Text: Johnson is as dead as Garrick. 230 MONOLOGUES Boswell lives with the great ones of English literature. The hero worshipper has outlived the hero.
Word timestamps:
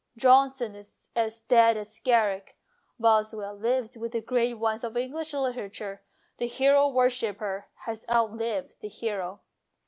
Johnson 0.17 0.73
is 0.73 1.11
as 1.15 1.41
dead 1.41 1.77
as 1.77 1.99
Garrick. 1.99 2.57
230 2.99 3.01
MONOLOGUES 3.03 3.31
Boswell 3.31 3.55
lives 3.59 3.97
with 3.99 4.11
the 4.13 4.21
great 4.21 4.55
ones 4.57 4.83
of 4.83 4.97
English 4.97 5.31
literature. 5.31 6.01
The 6.37 6.47
hero 6.47 6.87
worshipper 6.87 7.67
has 7.85 8.09
outlived 8.09 8.81
the 8.81 8.87
hero. 8.87 9.41